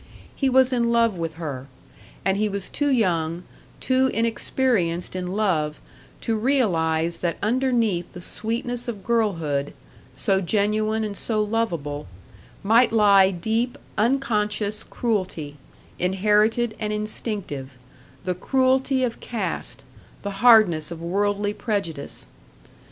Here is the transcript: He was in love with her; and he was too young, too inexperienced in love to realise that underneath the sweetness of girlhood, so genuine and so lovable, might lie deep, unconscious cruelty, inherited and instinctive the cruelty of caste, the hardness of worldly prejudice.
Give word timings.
He 0.35 0.49
was 0.49 0.73
in 0.73 0.91
love 0.91 1.15
with 1.15 1.35
her; 1.35 1.67
and 2.25 2.35
he 2.35 2.49
was 2.49 2.69
too 2.69 2.89
young, 2.89 3.43
too 3.79 4.07
inexperienced 4.11 5.15
in 5.15 5.27
love 5.33 5.79
to 6.21 6.35
realise 6.35 7.17
that 7.17 7.37
underneath 7.43 8.13
the 8.13 8.19
sweetness 8.19 8.87
of 8.87 9.03
girlhood, 9.03 9.73
so 10.15 10.41
genuine 10.41 11.03
and 11.03 11.15
so 11.15 11.43
lovable, 11.43 12.07
might 12.63 12.91
lie 12.91 13.29
deep, 13.29 13.77
unconscious 13.95 14.83
cruelty, 14.83 15.57
inherited 15.99 16.75
and 16.79 16.91
instinctive 16.91 17.77
the 18.23 18.33
cruelty 18.33 19.03
of 19.03 19.19
caste, 19.19 19.83
the 20.23 20.37
hardness 20.41 20.89
of 20.89 20.99
worldly 20.99 21.53
prejudice. 21.53 22.25